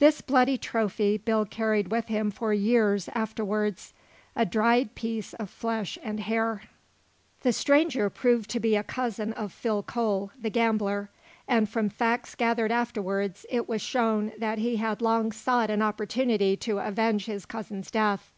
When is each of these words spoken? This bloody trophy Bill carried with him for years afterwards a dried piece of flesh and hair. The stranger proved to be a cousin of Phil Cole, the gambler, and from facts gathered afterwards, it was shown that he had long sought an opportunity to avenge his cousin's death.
This 0.00 0.20
bloody 0.22 0.58
trophy 0.58 1.18
Bill 1.18 1.44
carried 1.44 1.92
with 1.92 2.06
him 2.06 2.32
for 2.32 2.52
years 2.52 3.08
afterwards 3.14 3.94
a 4.34 4.44
dried 4.44 4.96
piece 4.96 5.34
of 5.34 5.48
flesh 5.50 5.96
and 6.02 6.18
hair. 6.18 6.62
The 7.42 7.52
stranger 7.52 8.10
proved 8.10 8.50
to 8.50 8.58
be 8.58 8.74
a 8.74 8.82
cousin 8.82 9.32
of 9.34 9.52
Phil 9.52 9.84
Cole, 9.84 10.32
the 10.36 10.50
gambler, 10.50 11.10
and 11.46 11.68
from 11.68 11.90
facts 11.90 12.34
gathered 12.34 12.72
afterwards, 12.72 13.46
it 13.48 13.68
was 13.68 13.80
shown 13.80 14.32
that 14.36 14.58
he 14.58 14.78
had 14.78 15.00
long 15.00 15.30
sought 15.30 15.70
an 15.70 15.80
opportunity 15.80 16.56
to 16.56 16.78
avenge 16.80 17.26
his 17.26 17.46
cousin's 17.46 17.88
death. 17.88 18.32